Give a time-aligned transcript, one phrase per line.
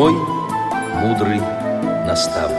[0.00, 0.14] Мой
[0.94, 1.40] мудрый
[2.06, 2.56] наставник.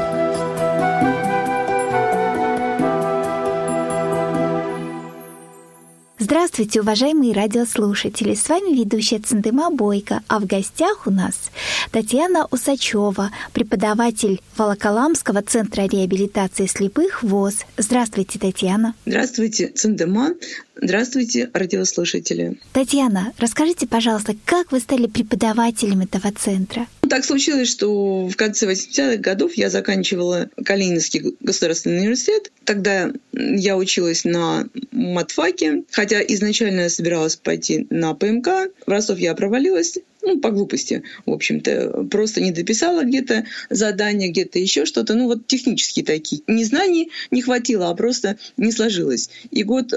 [6.19, 8.35] Здравствуйте, уважаемые радиослушатели!
[8.35, 11.49] С вами ведущая Центыма Бойко, а в гостях у нас
[11.91, 17.65] Татьяна Усачева, преподаватель Волоколамского центра реабилитации слепых ВОЗ.
[17.75, 18.93] Здравствуйте, Татьяна!
[19.07, 20.35] Здравствуйте, Центыма!
[20.75, 22.59] Здравствуйте, радиослушатели!
[22.71, 26.85] Татьяна, расскажите, пожалуйста, как вы стали преподавателем этого центра?
[27.11, 32.53] Так случилось, что в конце 80-х годов я заканчивала Калининский государственный университет.
[32.63, 38.71] Тогда я училась на матфаке, хотя изначально я собиралась пойти на ПМК.
[38.85, 44.59] В Ростов я провалилась, ну, по глупости, в общем-то, просто не дописала где-то задание, где-то
[44.59, 46.43] еще что-то, ну, вот технические такие.
[46.47, 49.29] Не знаний не хватило, а просто не сложилось.
[49.51, 49.93] И год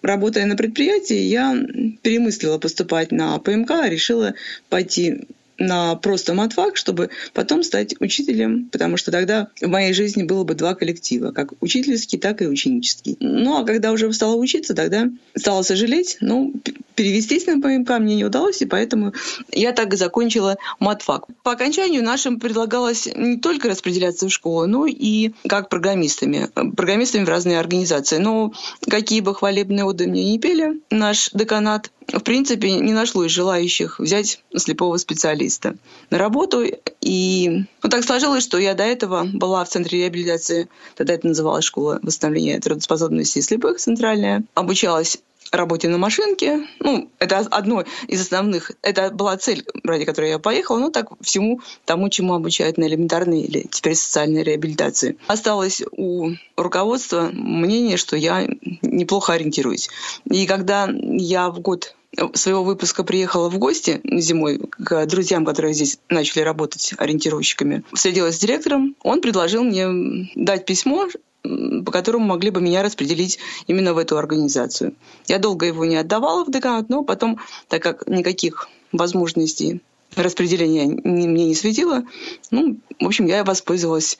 [0.00, 1.54] работая на предприятии, я
[2.00, 4.32] перемыслила поступать на ПМК, решила
[4.70, 5.26] пойти
[5.60, 10.54] на просто матфак, чтобы потом стать учителем, потому что тогда в моей жизни было бы
[10.54, 13.16] два коллектива, как учительский, так и ученический.
[13.20, 16.54] Ну, а когда уже стала учиться, тогда стала сожалеть, ну,
[17.00, 19.14] перевестись на ПМК мне не удалось, и поэтому
[19.52, 21.28] я так и закончила матфак.
[21.42, 26.50] По окончанию нашим предлагалось не только распределяться в школу, но и как программистами.
[26.76, 28.18] Программистами в разные организации.
[28.18, 28.52] Но
[28.86, 34.42] какие бы хвалебные оды мне не пели, наш деканат в принципе, не нашлось желающих взять
[34.56, 35.76] слепого специалиста
[36.10, 36.64] на работу.
[37.00, 41.64] И ну, так сложилось, что я до этого была в Центре реабилитации, тогда это называлась
[41.64, 45.20] школа восстановления трудоспособности слепых центральная, обучалась
[45.52, 46.66] работе на машинке.
[46.78, 48.72] Ну, это одно из основных.
[48.82, 50.78] Это была цель, ради которой я поехала.
[50.78, 55.16] Ну, так всему тому, чему обучают на элементарной или теперь социальной реабилитации.
[55.26, 58.46] Осталось у руководства мнение, что я
[58.82, 59.88] неплохо ориентируюсь.
[60.24, 61.94] И когда я в год
[62.34, 67.84] своего выпуска приехала в гости зимой к друзьям, которые здесь начали работать ориентировщиками.
[67.92, 68.96] Встретилась с директором.
[69.02, 71.08] Он предложил мне дать письмо,
[71.42, 74.94] по которому могли бы меня распределить именно в эту организацию.
[75.26, 79.80] Я долго его не отдавала в деканат, но потом, так как никаких возможностей
[80.16, 82.04] распределения мне не светило,
[82.50, 84.18] ну, в общем, я воспользовалась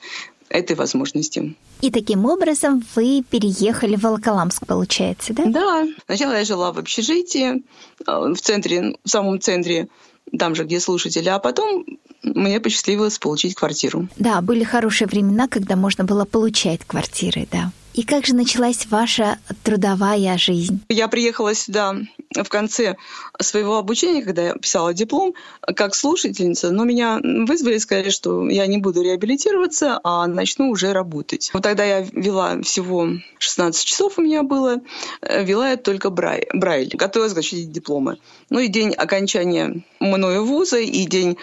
[0.49, 1.55] этой возможности.
[1.81, 5.45] И таким образом вы переехали в Волоколамск, получается, да?
[5.45, 5.87] Да.
[6.05, 7.63] Сначала я жила в общежитии,
[8.05, 9.87] э, в центре, в самом центре,
[10.37, 11.85] там же, где слушатели, а потом
[12.23, 14.07] мне посчастливилось получить квартиру.
[14.17, 17.71] Да, были хорошие времена, когда можно было получать квартиры, да.
[17.93, 20.81] И как же началась ваша трудовая жизнь?
[20.87, 21.95] Я приехала сюда
[22.33, 22.95] в конце
[23.39, 25.33] своего обучения, когда я писала диплом,
[25.75, 30.93] как слушательница, но меня вызвали и сказали, что я не буду реабилитироваться, а начну уже
[30.93, 31.49] работать.
[31.53, 33.09] Вот тогда я вела всего
[33.39, 34.81] 16 часов у меня было,
[35.21, 38.17] э, вела я только Брайль, Брайль готовилась защитить дипломы.
[38.49, 41.37] Ну и день окончания мною вуза, и день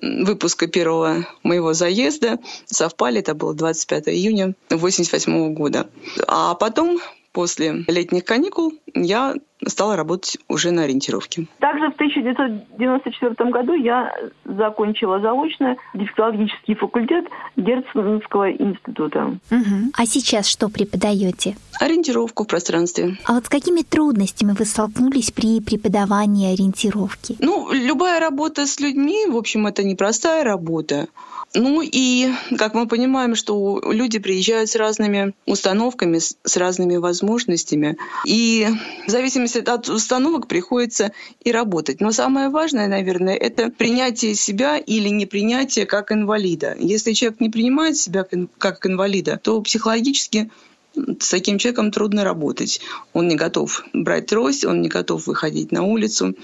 [0.00, 5.88] выпуска первого моего заезда совпали, это было 25 июня 1988 года.
[6.26, 6.98] А потом
[7.32, 9.34] после летних каникул я
[9.66, 11.46] стала работать уже на ориентировке.
[11.58, 14.12] Также в 1994 году я
[14.44, 17.26] закончила заочно дефектологический факультет
[17.56, 19.38] Герценского института.
[19.50, 19.92] Угу.
[19.96, 21.56] А сейчас что преподаете?
[21.80, 23.16] Ориентировку в пространстве.
[23.26, 27.36] А вот с какими трудностями вы столкнулись при преподавании ориентировки?
[27.38, 31.06] Ну, любая работа с людьми, в общем, это непростая работа.
[31.54, 37.98] Ну и, как мы понимаем, что люди приезжают с разными установками, с разными возможностями.
[38.24, 38.66] И
[39.06, 41.12] в зависимости от установок приходится
[41.44, 42.00] и работать.
[42.00, 46.76] Но самое важное, наверное, это принятие себя или непринятие как инвалида.
[46.78, 48.26] Если человек не принимает себя
[48.58, 50.50] как инвалида, то психологически
[50.94, 52.80] с таким человеком трудно работать.
[53.12, 56.34] Он не готов брать трость, он не готов выходить на улицу.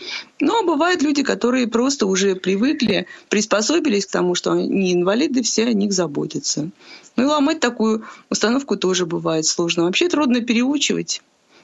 [0.40, 5.72] Но бывают люди, которые просто уже привыкли, приспособились к тому, что они инвалиды, все о
[5.72, 6.70] них заботятся.
[7.16, 9.84] Ну и ломать такую установку тоже бывает сложно.
[9.84, 11.22] Вообще трудно переучивать,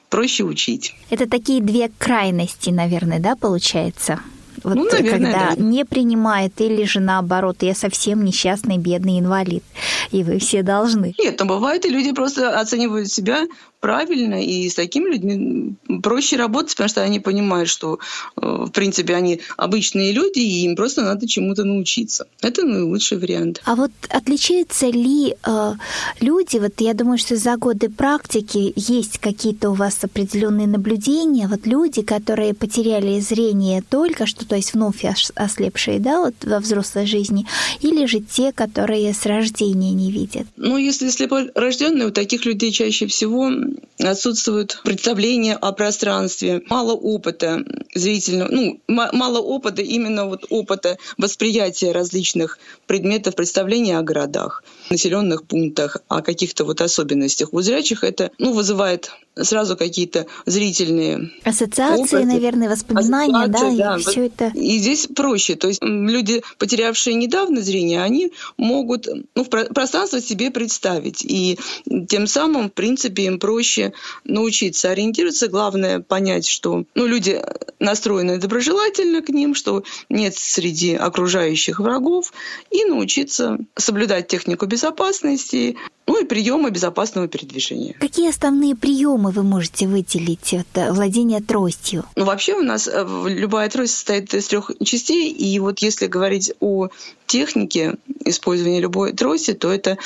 [0.09, 0.95] проще учить.
[1.09, 4.19] Это такие две крайности, наверное, да, получается?
[4.65, 5.61] Вот ну, наверное, когда да.
[5.61, 9.63] не принимает, или же наоборот, я совсем несчастный, бедный инвалид,
[10.09, 11.13] и вы все должны.
[11.19, 13.43] Нет, но бывает, и люди просто оценивают себя
[13.85, 17.99] правильно, и с такими людьми проще работать, потому что они понимают, что,
[18.35, 22.25] э, в принципе, они обычные люди, и им просто надо чему-то научиться.
[22.41, 23.61] Это наилучший вариант.
[23.63, 25.73] А вот отличаются ли э,
[26.19, 31.67] люди, вот я думаю, что за годы практики есть какие-то у вас определенные наблюдения, вот
[31.67, 35.05] люди, которые потеряли зрение только что, то есть вновь
[35.35, 37.45] ослепшие, да, вот во взрослой жизни,
[37.81, 40.47] или же те, которые с рождения не видят?
[40.57, 43.51] Ну, если слепорожденные, у таких людей чаще всего
[43.99, 47.63] отсутствует представление о пространстве, мало опыта
[47.93, 55.97] зрительного, ну, мало опыта, именно вот опыта восприятия различных предметов, представления о городах, населенных пунктах,
[56.07, 57.53] о каких-то вот особенностях.
[57.53, 59.11] У зрячих это, ну, вызывает
[59.41, 64.51] сразу какие-то зрительные ассоциации, опыты, наверное, воспоминания, ассоциации, да, да, и все это.
[64.55, 70.51] И здесь проще, то есть люди, потерявшие недавно зрение, они могут ну, в пространство себе
[70.51, 71.59] представить, и
[72.07, 73.93] тем самым, в принципе, им проще
[74.23, 75.47] научиться ориентироваться.
[75.47, 77.41] Главное понять, что ну, люди
[77.79, 82.31] настроены доброжелательно к ним, что нет среди окружающих врагов,
[82.71, 87.95] и научиться соблюдать технику безопасности, ну и приемы безопасного передвижения.
[87.99, 92.03] Какие основные приемы вы можете выделить от э, владения тростью?
[92.15, 96.51] Ну, вообще у нас э, любая трость состоит из трех частей, и вот если говорить
[96.59, 96.89] о
[97.25, 97.95] технике
[98.25, 99.97] использования любой трости, то это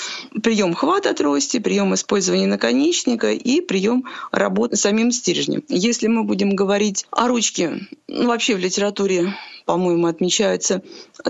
[0.43, 5.63] прием хвата трости, прием использования наконечника и прием работы самим стержнем.
[5.67, 9.33] Если мы будем говорить о ручке, ну, вообще в литературе
[9.69, 10.81] по-моему, отмечаются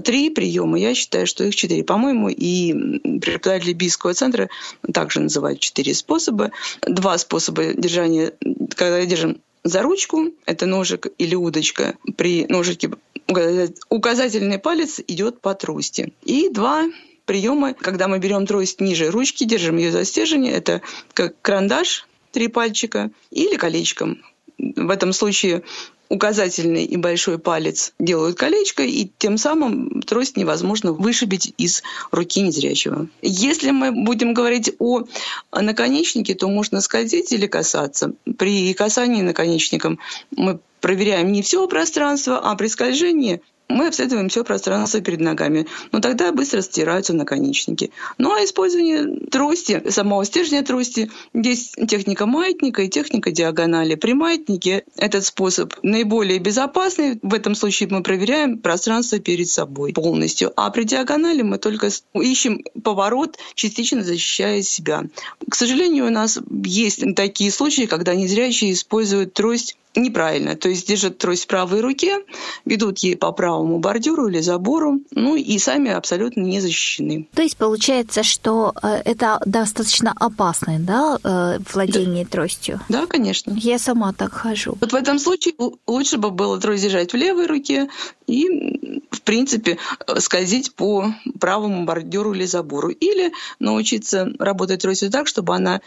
[0.01, 0.79] три приема.
[0.79, 1.83] Я считаю, что их четыре.
[1.83, 2.71] По-моему, и
[3.19, 4.47] преподаватели Бийского центра
[4.93, 6.51] также называют четыре способа.
[6.87, 8.31] Два способа держания,
[8.77, 11.97] когда держим за ручку, это ножик или удочка.
[12.15, 12.91] При ножике
[13.89, 16.13] указательный палец идет по трости.
[16.23, 16.85] И два
[17.25, 20.81] приема, когда мы берем трость ниже ручки, держим ее за стержень, это
[21.13, 24.21] как карандаш, три пальчика, или колечком.
[24.59, 25.63] В этом случае
[26.09, 33.07] указательный и большой палец делают колечко, и тем самым трость невозможно вышибить из руки незрячего.
[33.21, 35.05] Если мы будем говорить о
[35.53, 38.13] наконечнике, то можно скользить или касаться.
[38.37, 39.99] При касании наконечником
[40.31, 45.67] мы проверяем не все пространство, а при скольжении мы обследуем все пространство перед ногами.
[45.91, 47.91] Но тогда быстро стираются наконечники.
[48.17, 53.95] Ну а использование трости, самого стержня трости, здесь техника маятника и техника диагонали.
[53.95, 57.19] При маятнике этот способ наиболее безопасный.
[57.21, 60.51] В этом случае мы проверяем пространство перед собой полностью.
[60.55, 65.03] А при диагонали мы только ищем поворот, частично защищая себя.
[65.47, 70.55] К сожалению, у нас есть такие случаи, когда незрячие используют трость неправильно.
[70.55, 72.19] То есть держат трость в правой руке,
[72.65, 77.27] ведут ей по правому бордюру или забору, ну и сами абсолютно не защищены.
[77.33, 82.31] То есть получается, что э, это достаточно опасное да, э, владение да.
[82.31, 82.81] тростью?
[82.89, 83.53] Да, конечно.
[83.57, 84.77] Я сама так хожу.
[84.79, 85.53] Вот в этом случае
[85.87, 87.89] лучше бы было трость держать в левой руке
[88.27, 89.77] и, в принципе,
[90.19, 92.89] скользить по правому бордюру или забору.
[92.89, 95.81] Или научиться работать тростью так, чтобы она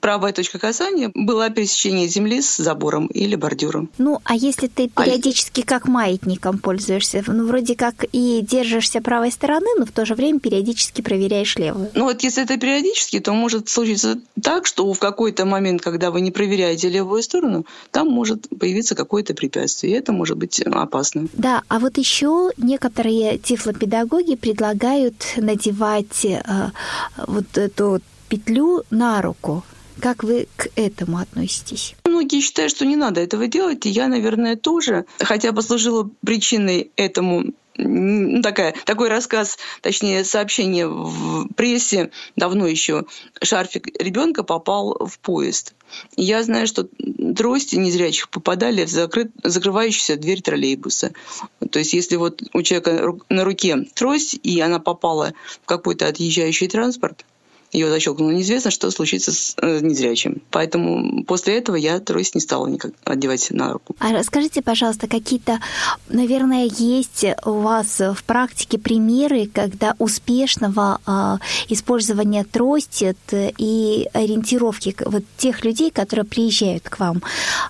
[0.00, 3.49] правая точка касания была пересечение земли с забором или бордюром.
[3.98, 5.64] Ну, а если ты периодически а...
[5.64, 10.40] как маятником пользуешься, ну, вроде как и держишься правой стороны, но в то же время
[10.40, 11.90] периодически проверяешь левую.
[11.94, 16.20] Ну, вот если это периодически, то может случиться так, что в какой-то момент, когда вы
[16.20, 21.28] не проверяете левую сторону, там может появиться какое-то препятствие, и это может быть опасно.
[21.32, 26.70] Да, а вот еще некоторые тифлопедагоги предлагают надевать э,
[27.26, 29.64] вот эту петлю на руку.
[30.00, 31.94] Как вы к этому относитесь?
[32.20, 37.54] Многие считают, что не надо этого делать, и я, наверное, тоже, хотя послужила причиной этому
[37.78, 43.06] ну, такая, такой рассказ, точнее сообщение в прессе давно еще.
[43.42, 45.72] Шарфик ребенка попал в поезд.
[46.14, 46.88] Я знаю, что
[47.34, 51.12] трости незрячих попадали в закрыт, закрывающуюся дверь троллейбуса.
[51.70, 56.68] То есть если вот у человека на руке трость, и она попала в какой-то отъезжающий
[56.68, 57.24] транспорт,
[57.72, 58.30] ее защелкнуло.
[58.30, 60.42] Неизвестно, что случится с э, незрячим.
[60.50, 63.94] Поэтому после этого я трость не стала никак одевать на руку.
[63.98, 65.60] А расскажите, пожалуйста, какие-то,
[66.08, 75.22] наверное, есть у вас в практике примеры, когда успешного э, использования трости и ориентировки вот
[75.36, 77.22] тех людей, которые приезжают к вам.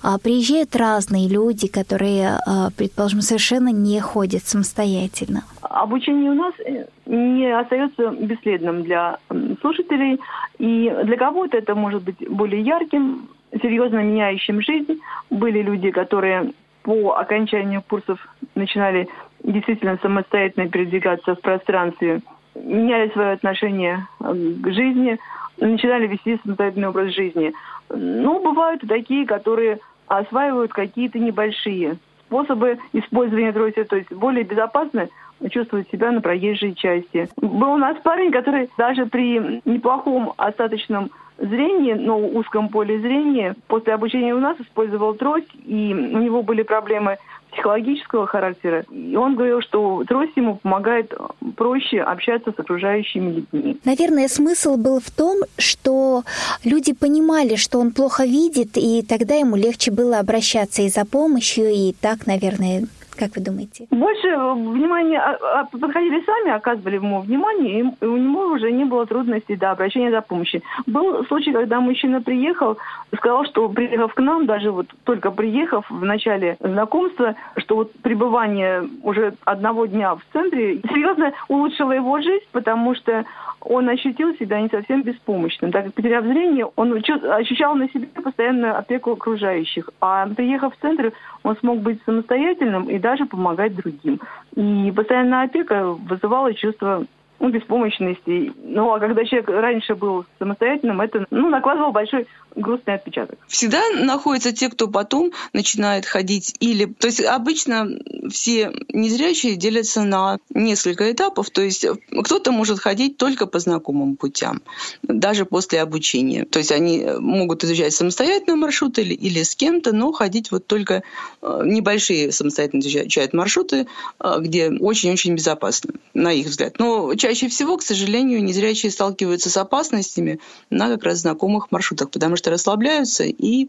[0.02, 5.44] Э, приезжают разные люди, которые, э, предположим, совершенно не ходят самостоятельно.
[5.62, 9.18] Обучение у нас э, не остается бесследным для
[9.60, 10.20] слушателей.
[10.58, 13.28] И для кого-то это может быть более ярким,
[13.60, 15.00] серьезно меняющим жизнь.
[15.28, 16.52] Были люди, которые
[16.82, 18.18] по окончанию курсов
[18.54, 19.08] начинали
[19.42, 22.20] действительно самостоятельно передвигаться в пространстве,
[22.54, 25.18] меняли свое отношение к жизни,
[25.58, 27.52] начинали вести самостоятельный образ жизни.
[27.90, 35.08] Но бывают и такие, которые осваивают какие-то небольшие способы использования трости, то есть более безопасны
[35.48, 37.28] чувствовать себя на проезжей части.
[37.36, 43.94] Был у нас парень, который даже при неплохом остаточном зрения, но узком поле зрения, после
[43.94, 47.16] обучения у нас использовал трость, и у него были проблемы
[47.52, 48.84] психологического характера.
[48.90, 51.12] И он говорил, что трость ему помогает
[51.56, 53.76] проще общаться с окружающими людьми.
[53.84, 56.22] Наверное, смысл был в том, что
[56.64, 61.70] люди понимали, что он плохо видит, и тогда ему легче было обращаться и за помощью,
[61.70, 62.84] и так, наверное,
[63.20, 63.86] как вы думаете?
[63.90, 69.04] Больше внимания а, а, подходили сами, оказывали ему внимание, и у него уже не было
[69.04, 70.62] трудностей до обращения за помощью.
[70.86, 72.78] Был случай, когда мужчина приехал,
[73.14, 78.88] сказал, что приехав к нам, даже вот только приехав в начале знакомства, что вот пребывание
[79.02, 83.26] уже одного дня в центре серьезно улучшило его жизнь, потому что
[83.60, 85.72] он ощутил себя не совсем беспомощным.
[85.72, 89.90] Так как потеряв зрение, он ощущал на себе постоянную опеку окружающих.
[90.00, 91.12] А приехав в центр,
[91.42, 94.20] он смог быть самостоятельным и даже помогать другим.
[94.54, 97.04] И постоянная опека вызывала чувство
[97.40, 98.52] ну, беспомощности.
[98.62, 102.26] Ну, а когда человек раньше был самостоятельным, это ну, накладывало большой
[102.56, 103.38] грустный отпечаток.
[103.46, 106.86] Всегда находятся те, кто потом начинает ходить или...
[106.86, 107.88] То есть обычно
[108.30, 111.50] все незрячие делятся на несколько этапов.
[111.50, 111.86] То есть
[112.22, 114.62] кто-то может ходить только по знакомым путям,
[115.02, 116.44] даже после обучения.
[116.44, 121.02] То есть они могут изучать самостоятельно маршруты или, или с кем-то, но ходить вот только
[121.42, 123.86] э, небольшие самостоятельно изучают маршруты,
[124.18, 126.78] э, где очень-очень безопасно, на их взгляд.
[126.78, 130.40] Но чаще всего, к сожалению, незрячие сталкиваются с опасностями
[130.70, 133.68] на как раз знакомых маршрутах, потому что расслабляются и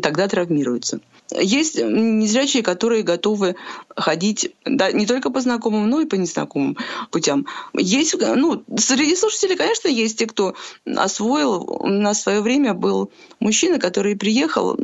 [0.00, 1.00] тогда травмируются.
[1.40, 3.56] Есть незрячие, которые готовы
[3.96, 6.76] ходить да, не только по знакомым, но и по незнакомым
[7.10, 7.46] путям.
[7.74, 11.80] Есть, ну, среди слушателей, конечно, есть те, кто освоил.
[11.84, 13.10] На свое время был
[13.40, 14.78] мужчина, который приехал,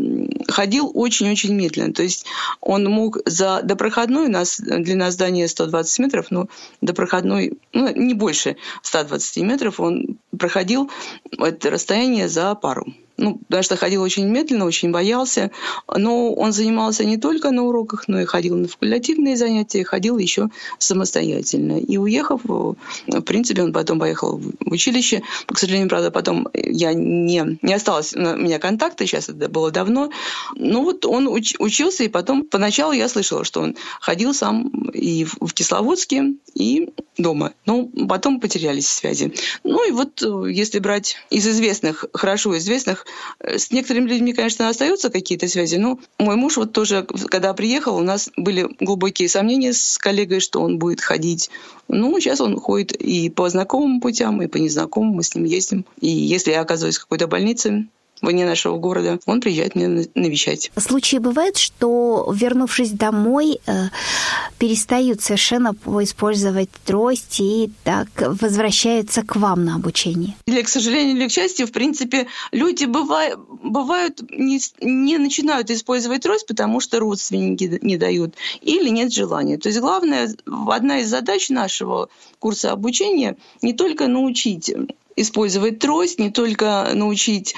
[0.48, 1.92] ходил очень-очень медленно.
[1.92, 2.24] То есть
[2.60, 6.48] он мог за до проходной, у нас длина здания 120 метров, но
[6.80, 10.90] до проходной, ну, не больше 120 метров, он проходил
[11.38, 12.86] это расстояние за пару
[13.18, 15.50] ну, потому что ходил очень медленно, очень боялся.
[15.94, 20.48] Но он занимался не только на уроках, но и ходил на факультативные занятия, ходил еще
[20.78, 21.78] самостоятельно.
[21.78, 22.76] И уехав, в
[23.26, 25.22] принципе, он потом поехал в училище.
[25.46, 30.10] К сожалению, правда, потом я не, не осталось у меня контакта, сейчас это было давно.
[30.54, 35.24] Но вот он уч, учился, и потом поначалу я слышала, что он ходил сам и
[35.24, 37.52] в, в Кисловодске, и дома.
[37.66, 39.32] Но потом потерялись связи.
[39.64, 43.06] Ну и вот э, если брать из известных, хорошо известных,
[43.40, 47.96] Э, с некоторыми людьми, конечно, остаются какие-то связи, но мой муж вот тоже, когда приехал,
[47.96, 51.50] у нас были глубокие сомнения с коллегой, что он будет ходить.
[51.88, 55.84] Ну, сейчас он ходит и по знакомым путям, и по незнакомым, мы с ним ездим.
[56.00, 57.86] И если я оказываюсь в какой-то больнице,
[58.22, 60.70] вне нашего города, он приезжает меня навещать.
[60.76, 63.88] Случаи бывают, что, вернувшись домой, э,
[64.58, 70.34] перестают совершенно использовать трость и так возвращаются к вам на обучение?
[70.46, 76.22] Или, к сожалению, или к счастью, в принципе, люди бывают, бывают не, не начинают использовать
[76.22, 79.58] трость, потому что родственники не дают или нет желания.
[79.58, 80.34] То есть главное,
[80.68, 82.08] одна из задач нашего
[82.38, 84.72] курса обучения не только научить
[85.16, 87.54] использовать трость, не только научить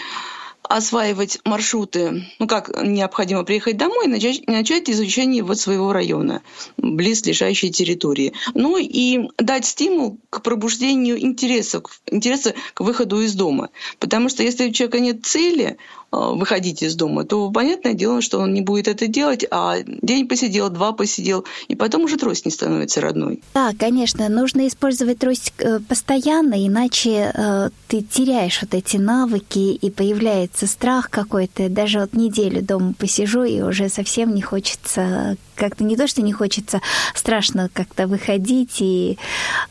[0.71, 6.43] осваивать маршруты, ну как необходимо приехать домой и начать, начать изучение вот своего района,
[6.77, 8.35] близ лежащей территории.
[8.55, 13.71] Ну и дать стимул к пробуждению интереса, интереса к выходу из дома.
[13.99, 15.77] Потому что если у человека нет цели,
[16.11, 20.69] выходить из дома, то понятное дело, что он не будет это делать, а день посидел,
[20.69, 23.41] два посидел, и потом уже трость не становится родной.
[23.55, 29.91] Да, конечно, нужно использовать трость э, постоянно, иначе э, ты теряешь вот эти навыки, и
[29.91, 31.69] появляется страх какой-то.
[31.69, 36.33] Даже вот неделю дома посижу, и уже совсем не хочется, как-то не то, что не
[36.33, 36.81] хочется,
[37.15, 39.19] страшно как-то выходить и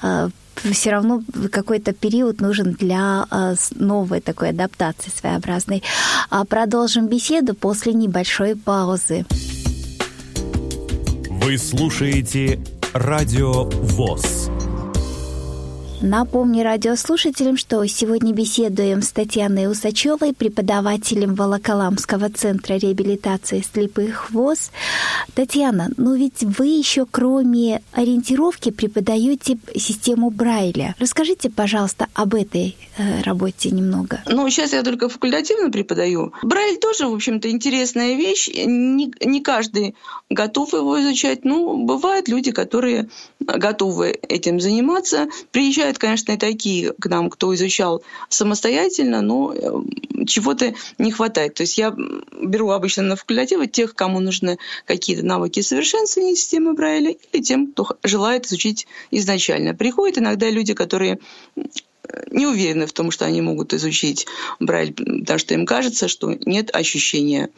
[0.01, 0.29] э,
[0.71, 5.83] все равно какой-то период нужен для а, новой такой адаптации своеобразной.
[6.29, 9.25] А продолжим беседу после небольшой паузы.
[11.29, 12.59] Вы слушаете
[12.93, 14.49] Радио ВОЗ.
[16.01, 24.71] Напомню радиослушателям, что сегодня беседуем с Татьяной Усачевой, преподавателем Волоколамского центра реабилитации слепых ВОЗ.
[25.35, 30.95] Татьяна, ну ведь вы еще кроме ориентировки преподаете систему Брайля.
[30.99, 34.21] Расскажите, пожалуйста, об этой э, работе немного.
[34.25, 36.31] Ну, сейчас я только факультативно преподаю.
[36.43, 38.47] Брайль тоже, в общем-то, интересная вещь.
[38.47, 39.95] Не, не каждый
[40.29, 41.43] готов его изучать.
[41.43, 43.09] Ну, бывают люди, которые
[43.41, 45.27] готовы этим заниматься.
[45.51, 51.55] Приезжают Бывают, конечно, и такие к нам, кто изучал самостоятельно, но э, чего-то не хватает.
[51.55, 51.95] То есть я
[52.39, 57.97] беру обычно на факультативы тех, кому нужны какие-то навыки совершенствования системы Брайля, или тем, кто
[58.03, 59.73] желает изучить изначально.
[59.73, 61.17] Приходят иногда люди, которые
[62.31, 64.27] не уверены в том, что они могут изучить
[64.59, 67.49] Брайль, потому что им кажется, что нет ощущения.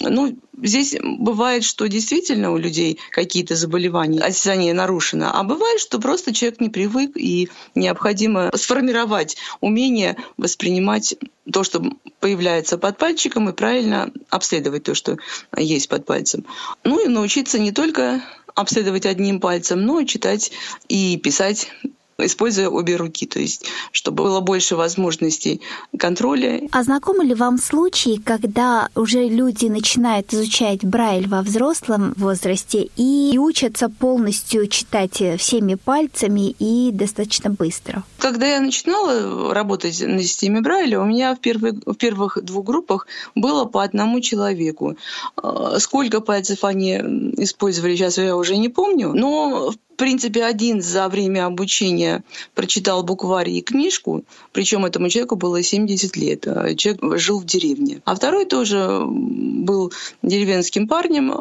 [0.00, 6.34] Ну, здесь бывает, что действительно у людей какие-то заболевания, осязание нарушено, а бывает, что просто
[6.34, 11.14] человек не привык и необходимо сформировать умение воспринимать
[11.52, 11.82] то, что
[12.20, 15.18] появляется под пальчиком, и правильно обследовать то, что
[15.56, 16.44] есть под пальцем.
[16.82, 18.22] Ну и научиться не только
[18.54, 20.50] обследовать одним пальцем, но читать
[20.88, 21.70] и писать
[22.18, 25.60] используя обе руки, то есть чтобы было больше возможностей
[25.98, 26.62] контроля.
[26.72, 33.36] А знакомы ли вам случаи, когда уже люди начинают изучать Брайль во взрослом возрасте и
[33.38, 38.02] учатся полностью читать всеми пальцами и достаточно быстро?
[38.18, 43.06] Когда я начинала работать на системе Брайля, у меня в, первых в первых двух группах
[43.34, 44.96] было по одному человеку.
[45.36, 46.94] А, сколько пальцев они
[47.36, 52.22] использовали, сейчас я уже не помню, но в принципе, один за время обучения
[52.54, 56.46] прочитал букварь и книжку, причем этому человеку было 70 лет.
[56.46, 58.02] А человек жил в деревне.
[58.04, 59.90] А второй тоже был
[60.22, 61.32] деревенским парнем,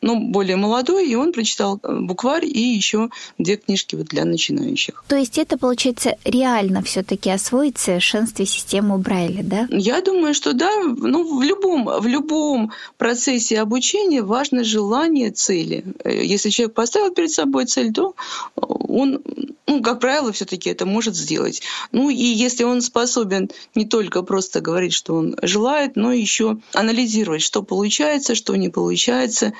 [0.00, 5.04] ну, более молодой, и он прочитал букварь и еще две книжки вот для начинающих.
[5.08, 9.66] То есть это, получается, реально все таки освоить совершенстве систему Брайля, да?
[9.72, 10.70] Я думаю, что да.
[10.84, 15.84] Ну, в любом, в любом процессе обучения важно желание цели.
[16.04, 18.14] Если человек поставил перед собой цель, то
[18.54, 19.22] он,
[19.66, 21.62] ну, как правило, все-таки это может сделать.
[21.92, 27.42] Ну и если он способен не только просто говорить, что он желает, но еще анализировать,
[27.42, 29.52] что получается, что не получается,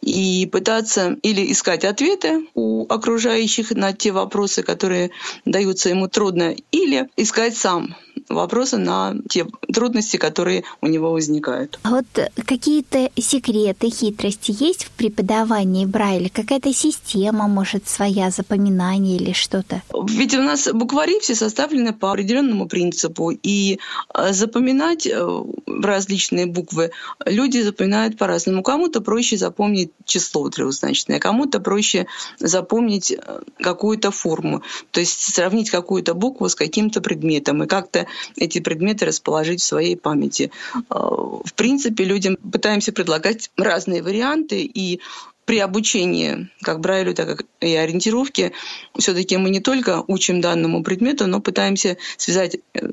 [0.00, 5.10] и пытаться или искать ответы у окружающих на те вопросы, которые
[5.44, 7.94] даются ему трудно, или искать сам
[8.28, 11.78] вопросы на те трудности, которые у него возникают.
[11.82, 12.06] А вот
[12.46, 16.28] какие-то секреты, хитрости есть в преподавании Брайля?
[16.28, 19.82] Какая-то система, может, своя запоминание или что-то?
[20.08, 23.78] Ведь у нас буквари все составлены по определенному принципу, и
[24.14, 26.90] э, запоминать э, различные буквы
[27.24, 28.62] люди запоминают по-разному.
[28.62, 32.06] Кому-то проще запомнить число трехзначное, кому-то проще
[32.38, 38.60] запомнить э, какую-то форму, то есть сравнить какую-то букву с каким-то предметом и как-то эти
[38.60, 40.50] предметы расположить в своей памяти.
[40.88, 45.00] А, в принципе, людям пытаемся предлагать разные варианты, и
[45.44, 48.52] при обучении как Брайлю, так и ориентировке
[48.98, 52.88] все-таки мы не только учим данному предмету, но пытаемся связать э,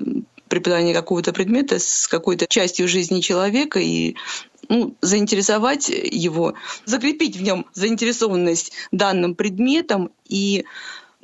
[0.49, 4.15] преподавание какого-то предмета с какой-то частью жизни человека и
[4.67, 6.53] ну, заинтересовать его,
[6.85, 10.65] закрепить в нем заинтересованность данным предметом и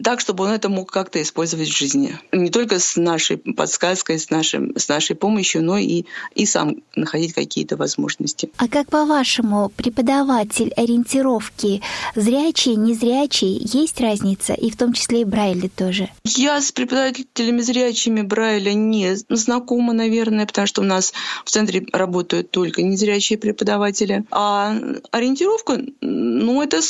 [0.03, 2.17] так, чтобы он это мог как-то использовать в жизни.
[2.31, 6.05] Не только с нашей подсказкой, с, нашим, с нашей помощью, но и,
[6.35, 8.49] и сам находить какие-то возможности.
[8.57, 11.81] А как по-вашему, преподаватель ориентировки
[12.15, 14.53] зрячий, незрячий, есть разница?
[14.53, 16.09] И в том числе и Брайли тоже?
[16.23, 22.51] Я с преподавателями зрячими Брайля не знакома, наверное, потому что у нас в центре работают
[22.51, 24.25] только незрячие преподаватели.
[24.31, 24.75] А
[25.11, 26.81] ориентировка, ну это...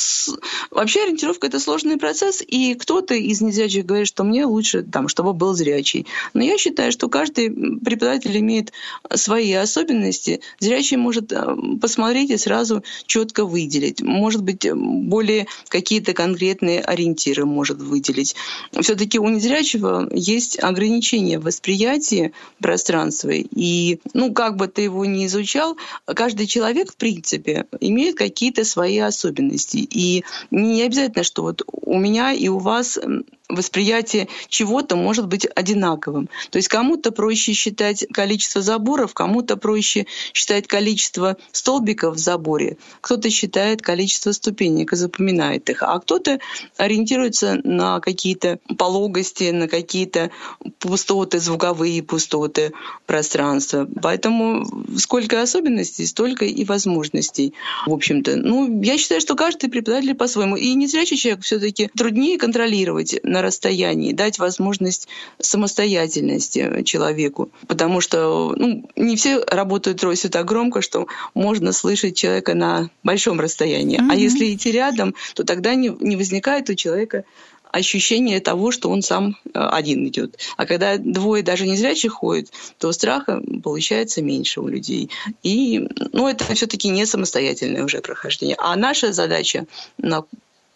[0.72, 5.07] Вообще ориентировка— это сложный процесс, и кто кто-то из незрячих говорит, что мне лучше, там,
[5.07, 6.07] чтобы был зрячий.
[6.33, 8.73] Но я считаю, что каждый преподаватель имеет
[9.13, 10.41] свои особенности.
[10.60, 11.45] Зрячий может э,
[11.79, 14.01] посмотреть и сразу четко выделить.
[14.01, 18.36] Может быть, э, более какие-то конкретные ориентиры может выделить.
[18.81, 23.29] Все-таки у незрячего есть ограничения в восприятии пространства.
[23.29, 28.97] И, ну, как бы ты его ни изучал, каждый человек, в принципе, имеет какие-то свои
[28.97, 29.77] особенности.
[29.77, 33.00] И не обязательно, что вот у меня и у вас нас
[33.49, 36.29] восприятие чего-то может быть одинаковым.
[36.49, 43.29] То есть кому-то проще считать количество заборов, кому-то проще считать количество столбиков в заборе, кто-то
[43.29, 46.39] считает количество ступенек и запоминает их, а кто-то
[46.75, 50.31] ориентируется на какие-то пологости, на какие-то
[50.79, 52.73] пустоты, звуковые пустоты
[53.05, 53.88] пространства.
[54.01, 54.65] Поэтому
[54.97, 57.53] сколько особенностей, столько и возможностей,
[57.86, 58.36] в общем-то.
[58.36, 60.57] Ну, я считаю, что каждый преподаватель по-своему.
[60.57, 65.08] И незрячий человек все таки труднее контролировать на расстоянии, дать возможность
[65.39, 67.50] самостоятельности человеку.
[67.67, 73.39] Потому что ну, не все работают тросью так громко, что можно слышать человека на большом
[73.39, 74.00] расстоянии.
[74.00, 74.12] Mm-hmm.
[74.12, 77.23] А если идти рядом, то тогда не, не возникает у человека
[77.71, 80.39] ощущение того, что он сам э, один идет.
[80.56, 85.12] А когда двое даже незрячих ходят, то страха получается меньше у людей.
[85.43, 88.56] И ну, это все-таки не самостоятельное уже прохождение.
[88.58, 90.23] А наша задача на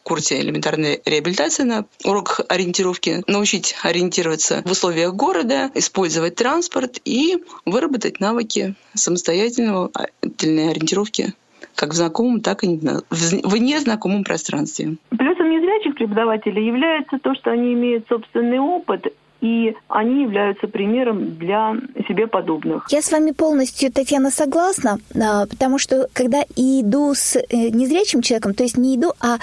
[0.03, 8.19] курсе элементарной реабилитации на уроках ориентировки, научить ориентироваться в условиях города, использовать транспорт и выработать
[8.19, 11.33] навыки самостоятельного ориентировки
[11.75, 14.97] как в знакомом, так и в незнакомом пространстве.
[15.09, 19.07] Плюсом незрячих преподавателей является то, что они имеют собственный опыт
[19.41, 21.75] и они являются примером для
[22.07, 22.85] себе подобных.
[22.89, 28.53] Я с вами полностью, Татьяна, согласна, а, потому что когда иду с э, незрячим человеком,
[28.53, 29.37] то есть не иду, а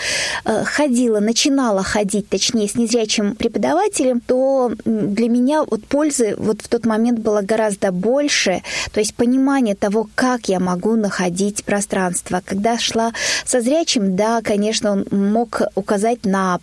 [0.44, 6.68] э, ходила, начинала ходить, точнее, с незрячим преподавателем, то для меня вот пользы вот в
[6.68, 12.40] тот момент было гораздо больше, то есть понимание того, как я могу находить пространство.
[12.44, 13.12] Когда шла
[13.44, 16.60] со зрячим, да, конечно, он мог указать на,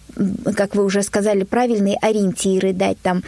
[0.55, 3.23] как вы уже сказали, правильные ориентиры, дать там,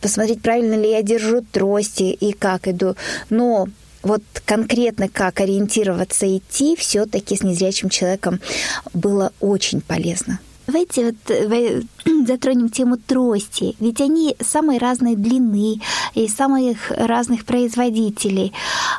[0.00, 2.94] посмотреть, правильно ли я держу трости и как иду.
[3.30, 3.68] Но
[4.02, 8.40] вот конкретно как ориентироваться идти, все-таки с незрячим человеком
[8.94, 10.38] было очень полезно.
[10.66, 11.82] Давайте вот э,
[12.26, 13.76] затронем тему трости.
[13.80, 15.80] Ведь они самой разной длины
[16.14, 18.52] и самых разных производителей.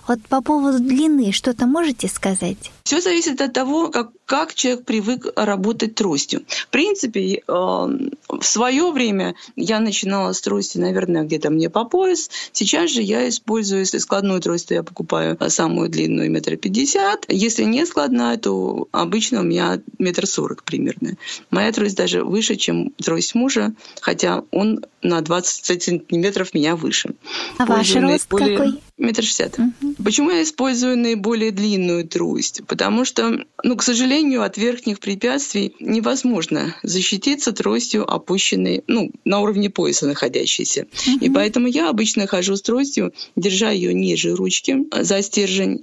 [0.07, 2.71] Вот по поводу длины что-то можете сказать?
[2.83, 6.41] Все зависит от того, как, как человек привык работать тростью.
[6.47, 12.31] В принципе, э, в свое время я начинала с трости, наверное, где-то мне по пояс.
[12.51, 17.25] Сейчас же я использую, если складную трость, то я покупаю самую длинную метр пятьдесят.
[17.27, 21.13] Если не складная, то обычно у меня метр сорок примерно.
[21.51, 27.15] Моя трость даже выше, чем трость мужа, хотя он на 20 сантиметров меня выше.
[27.57, 28.57] А ваш рост более...
[28.57, 28.79] какой?
[28.97, 29.57] Метр шестьдесят.
[29.57, 29.95] Угу.
[30.03, 32.61] Почему я использую наиболее длинную трость?
[32.67, 39.69] Потому что, ну, к сожалению, от верхних препятствий невозможно защититься тростью, опущенной, ну, на уровне
[39.69, 40.87] пояса находящейся.
[41.07, 41.25] Угу.
[41.25, 45.81] И поэтому я обычно хожу с тростью, держа ее ниже ручки за стержень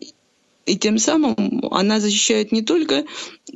[0.67, 3.05] и тем самым она защищает не только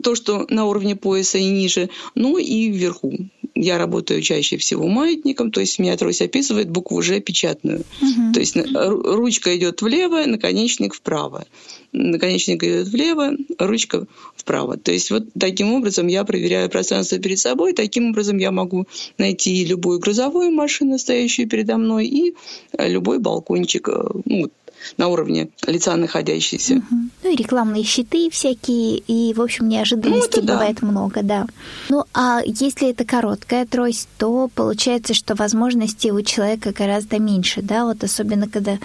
[0.03, 3.13] то, что на уровне пояса и ниже, но и вверху.
[3.57, 7.81] Я работаю чаще всего маятником, то есть меня трость описывает букву «Ж» печатную.
[8.01, 8.33] Угу.
[8.33, 11.45] То есть ручка идет влево, наконечник вправо.
[11.93, 14.77] Наконечник идет влево, ручка вправо.
[14.77, 18.87] То есть вот таким образом я проверяю пространство перед собой, таким образом я могу
[19.19, 22.35] найти любую грузовую машину, стоящую передо мной, и
[22.79, 24.49] любой балкончик, э, ну,
[24.97, 26.77] на уровне лица находящийся.
[26.77, 27.01] Угу.
[27.23, 30.87] Ну и рекламные щиты всякие, и, в общем, неожиданностей ну, бывает да.
[30.87, 31.47] много, да.
[31.89, 37.85] Ну а если это короткая трость, то получается, что возможностей у человека гораздо меньше, да,
[37.85, 38.79] вот особенно когда,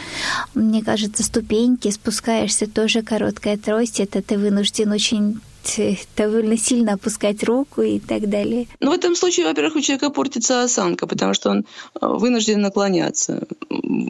[0.53, 5.39] мне кажется, ступеньки, спускаешься, тоже короткая трость, это ты вынужден очень
[6.15, 8.67] довольно сильно опускать руку и так далее.
[8.79, 11.63] Ну, в этом случае, во-первых, у человека портится осанка, потому что он э,
[12.01, 13.47] вынужден наклоняться.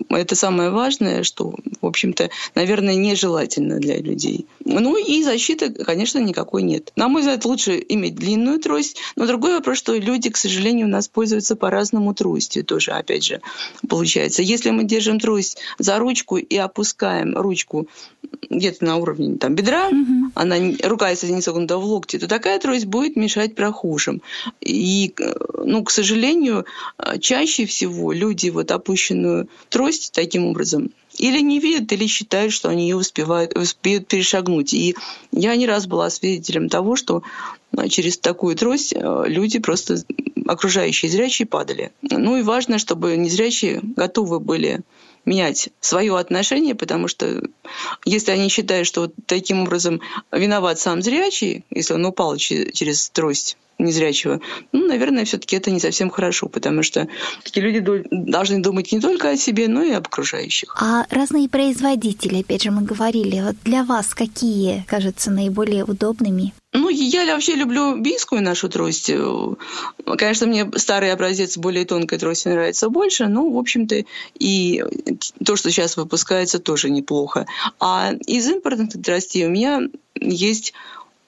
[0.09, 4.47] Это самое важное, что, в общем-то, наверное, нежелательно для людей.
[4.63, 6.91] Ну и защиты, конечно, никакой нет.
[6.95, 10.89] На мой взгляд, лучше иметь длинную трость, но другой вопрос, что люди, к сожалению, у
[10.89, 13.41] нас пользуются по-разному тростью тоже, опять же,
[13.87, 14.41] получается.
[14.41, 17.87] Если мы держим трость за ручку и опускаем ручку
[18.49, 20.31] где-то на уровне там, бедра, угу.
[20.35, 24.21] она, рука, если не согнута в локте, то такая трость будет мешать прохожим.
[24.61, 25.13] И,
[25.63, 26.65] ну, к сожалению,
[27.19, 32.83] чаще всего люди вот опущенную трость таким образом или не видят, или считают, что они
[32.83, 34.73] ее успевают, успеют перешагнуть.
[34.73, 34.95] И
[35.31, 37.23] я не раз была свидетелем того, что
[37.89, 39.97] через такую трость э, люди просто
[40.45, 41.91] окружающие зрячие падали.
[42.01, 44.81] Ну и важно, чтобы незрячие готовы были
[45.25, 47.41] менять свое отношение, потому что
[48.05, 53.57] если они считают, что вот таким образом виноват сам зрячий, если он упал через трость
[53.77, 54.39] незрячего,
[54.71, 57.07] ну, наверное, все-таки это не совсем хорошо, потому что
[57.43, 60.75] такие люди должны думать не только о себе, но и об окружающих.
[60.79, 66.53] А разные производители, опять же, мы говорили, вот для вас какие кажутся наиболее удобными?
[66.75, 69.09] Ну, я вообще люблю бийскую нашу трость.
[70.17, 74.03] Конечно, мне старый образец более тонкой трости нравится больше, но, в общем-то,
[74.37, 74.83] и
[75.43, 77.47] то, что сейчас выпускается, тоже неплохо.
[77.79, 79.83] А из импортных тростей у меня
[80.15, 80.73] есть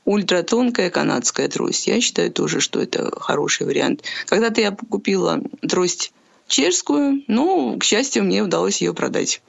[0.03, 1.88] ультратонкая канадская трость.
[1.88, 4.03] Я считаю тоже, что это хороший вариант.
[4.25, 6.12] Когда-то я купила трость
[6.47, 9.41] чешскую, но, к счастью, мне удалось ее продать.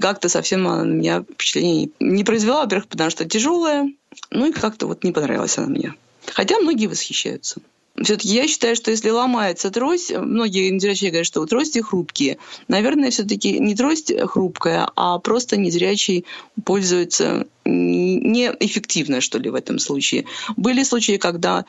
[0.00, 3.90] Как-то совсем она на меня впечатление не произвела, во-первых, потому что тяжелая,
[4.30, 5.94] ну и как-то вот не понравилась она мне.
[6.26, 7.60] Хотя многие восхищаются.
[8.00, 12.38] Все-таки я считаю, что если ломается трость, многие незрячие говорят, что трости хрупкие.
[12.66, 16.24] Наверное, все-таки не трость хрупкая, а просто незрячий
[16.64, 20.24] пользуется неэффективно, что ли, в этом случае.
[20.56, 21.64] Были случаи, когда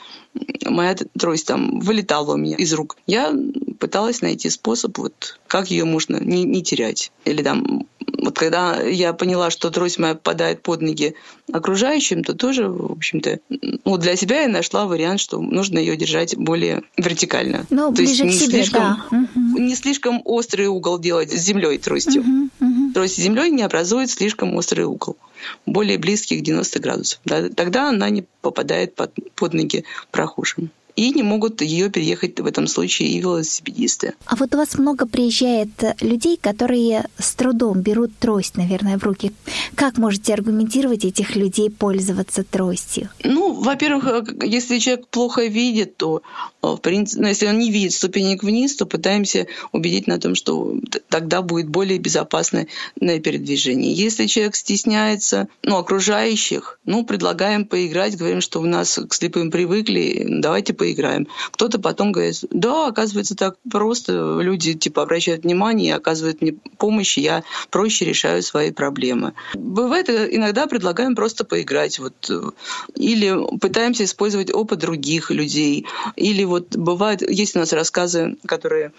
[0.65, 2.97] моя трость там вылетала у меня из рук.
[3.05, 3.33] Я
[3.79, 7.11] пыталась найти способ, вот, как ее можно не, не терять.
[7.25, 7.85] Или там
[8.17, 11.15] вот когда я поняла, что трость моя попадает под ноги
[11.51, 13.39] окружающим, то тоже, в общем-то,
[13.85, 17.65] ну, для себя я нашла вариант, что нужно ее держать более вертикально.
[17.69, 19.27] Ну, то есть не, себе, слишком, да.
[19.35, 22.21] не слишком острый угол делать с землей тростью.
[22.21, 22.93] Угу, угу.
[22.93, 25.17] Трость с землей не образует слишком острый угол
[25.65, 27.19] более близких 90 градусов.
[27.25, 30.71] Да, тогда она не попадает под, под ноги прохожим.
[30.95, 34.13] И не могут ее переехать в этом случае и велосипедисты.
[34.25, 35.69] А вот у вас много приезжает
[36.01, 39.33] людей, которые с трудом берут трость, наверное, в руки.
[39.75, 43.09] Как можете аргументировать этих людей пользоваться тростью?
[43.23, 46.21] Ну, во-первых, э, если человек плохо видит, то,
[46.61, 50.35] э, в принципе, ну, если он не видит ступенек вниз, то пытаемся убедить на том,
[50.35, 50.75] что
[51.09, 52.67] тогда будет более безопасное
[52.99, 53.93] передвижение.
[53.93, 60.25] Если человек стесняется ну, окружающих, ну, предлагаем поиграть, говорим, что у нас к слепым привыкли,
[60.29, 61.27] давайте поиграем.
[61.51, 67.21] Кто-то потом говорит, да, оказывается, так просто, люди типа обращают внимание, оказывают мне помощь, и
[67.21, 69.31] я проще решаю свои проблемы.
[69.53, 72.51] Бывает, э, иногда предлагаем просто поиграть, вот, э,
[72.95, 75.85] или пытаемся использовать опыт других людей,
[76.17, 78.91] или вот бывает, есть у нас рассказы, которые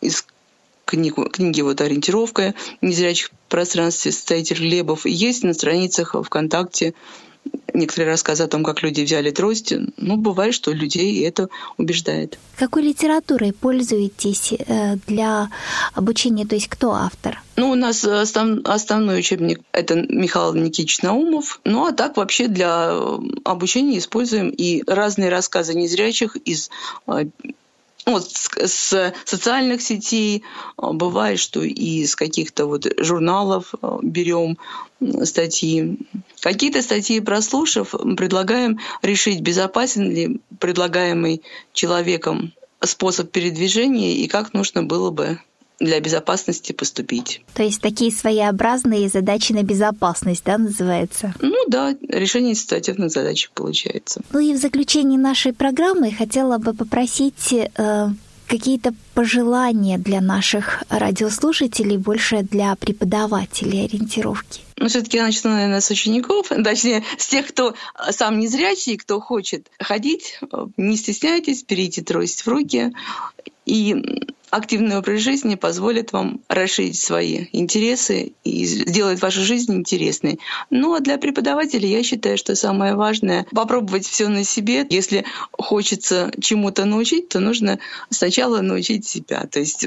[0.00, 0.24] из
[0.86, 5.04] книгу, книги вот «Ориентировка незрячих в пространстве» состоятель Глебов.
[5.04, 6.94] Есть на страницах ВКонтакте
[7.74, 9.72] некоторые рассказы о том, как люди взяли трость.
[9.96, 12.38] Ну, бывает, что людей это убеждает.
[12.56, 15.50] Какой литературой пользуетесь э, для
[15.94, 16.46] обучения?
[16.46, 17.42] То есть кто автор?
[17.56, 21.60] Ну, у нас основ, основной учебник— это Михаил Никитич Наумов.
[21.64, 26.70] Ну, а так вообще для э, обучения используем и разные рассказы незрячих из
[27.06, 27.26] э,
[28.12, 30.42] вот с, с социальных сетей,
[30.76, 34.58] а, бывает, что и из каких-то вот журналов а, берем
[35.24, 35.98] статьи.
[36.40, 41.42] Какие-то статьи прослушав, предлагаем решить, безопасен ли предлагаемый
[41.72, 45.40] человеком способ передвижения и как нужно было бы
[45.80, 47.42] для безопасности поступить.
[47.54, 51.34] То есть такие своеобразные задачи на безопасность, да, называется?
[51.40, 54.20] Ну да, решение ситуативных задач получается.
[54.32, 58.08] Ну и в заключении нашей программы хотела бы попросить э,
[58.48, 64.62] какие-то пожелания для наших радиослушателей, больше для преподавателей ориентировки?
[64.76, 67.74] Ну, все-таки я начну, наверное, с учеников, точнее, с тех, кто
[68.10, 70.40] сам незрячий, кто хочет ходить.
[70.76, 72.92] Не стесняйтесь, берите трость в руки
[73.66, 80.38] и активный образ жизни позволит вам расширить свои интересы и сделать вашу жизнь интересной.
[80.70, 84.86] Ну а для преподавателей я считаю, что самое важное— попробовать все на себе.
[84.90, 87.78] Если хочется чему-то научить, то нужно
[88.10, 89.46] сначала научить себя.
[89.46, 89.86] То есть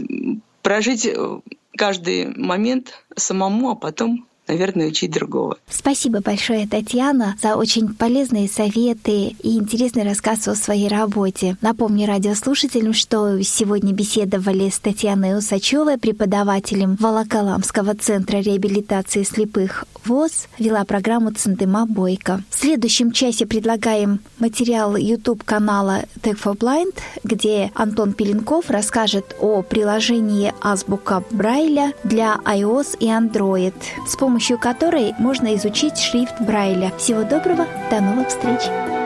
[0.61, 1.39] прожить э,
[1.75, 5.57] каждый момент самому, а потом наверное, учить другого.
[5.69, 11.57] Спасибо большое, Татьяна, за очень полезные советы и интересный рассказ о своей работе.
[11.61, 20.83] Напомню радиослушателям, что сегодня беседовали с Татьяной Усачевой, преподавателем Волоколамского центра реабилитации слепых ВОЗ, вела
[20.83, 22.43] программу Центыма Бойко.
[22.49, 30.53] В следующем часе предлагаем материал YouTube-канала Tech for Blind, где Антон Пеленков расскажет о приложении
[30.59, 33.75] Азбука Брайля для iOS и Android,
[34.07, 36.91] с помощью помощью которой можно изучить шрифт Брайля.
[36.97, 39.00] Всего доброго, до новых встреч!